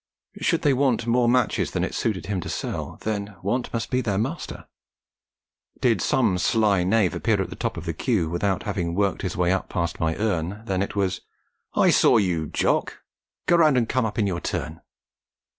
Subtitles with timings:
[0.39, 4.01] Should they want more matches than it suited him to sell, then want must be
[4.01, 4.65] their master;
[5.79, 9.37] did some sly knave appear at the top of the queue, without having worked his
[9.37, 11.21] way up past my urn, then it was:
[11.75, 13.03] 'I saw you, Jock!
[13.45, 14.81] Go round and come up in your turn!'